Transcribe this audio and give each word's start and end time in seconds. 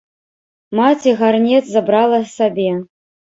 Маці 0.79 1.13
гарнец 1.19 1.61
забрала 1.75 2.19
сабе. 2.37 2.69